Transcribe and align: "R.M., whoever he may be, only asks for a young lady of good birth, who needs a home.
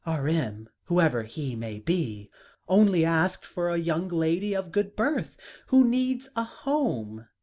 "R.M., 0.03 0.67
whoever 0.85 1.21
he 1.21 1.55
may 1.55 1.77
be, 1.77 2.31
only 2.67 3.05
asks 3.05 3.47
for 3.47 3.69
a 3.69 3.77
young 3.77 4.07
lady 4.09 4.55
of 4.55 4.71
good 4.71 4.95
birth, 4.95 5.37
who 5.67 5.87
needs 5.87 6.27
a 6.35 6.43
home. 6.43 7.27